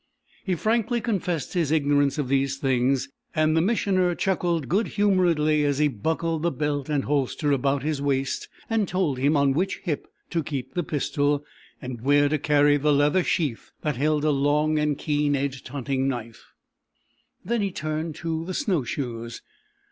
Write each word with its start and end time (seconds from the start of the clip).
He 0.43 0.55
frankly 0.55 0.99
confessed 0.99 1.53
his 1.53 1.69
ignorance 1.71 2.17
of 2.17 2.27
these 2.27 2.57
things, 2.57 3.07
and 3.35 3.55
the 3.55 3.61
Missioner 3.61 4.15
chuckled 4.15 4.67
good 4.67 4.87
humouredly 4.87 5.63
as 5.63 5.77
he 5.77 5.89
buckled 5.89 6.41
the 6.41 6.49
belt 6.49 6.89
and 6.89 7.03
holster 7.03 7.51
about 7.51 7.83
his 7.83 8.01
waist 8.01 8.49
and 8.67 8.87
told 8.87 9.19
him 9.19 9.37
on 9.37 9.53
which 9.53 9.77
hip 9.83 10.07
to 10.31 10.41
keep 10.41 10.73
the 10.73 10.81
pistol, 10.81 11.45
and 11.79 12.01
where 12.01 12.27
to 12.29 12.39
carry 12.39 12.77
the 12.77 12.91
leather 12.91 13.23
sheath 13.23 13.69
that 13.81 13.97
held 13.97 14.25
a 14.25 14.31
long 14.31 14.79
and 14.79 14.97
keen 14.97 15.35
edged 15.35 15.67
hunting 15.67 16.07
knife. 16.07 16.45
Then 17.45 17.61
he 17.61 17.69
turned 17.69 18.15
to 18.15 18.43
the 18.45 18.55
snow 18.55 18.81
shoes. 18.81 19.43